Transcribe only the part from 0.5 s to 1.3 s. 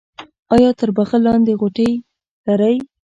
ایا تر بغل